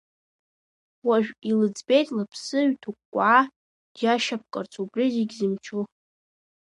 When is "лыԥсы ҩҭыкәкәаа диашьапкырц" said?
2.17-4.73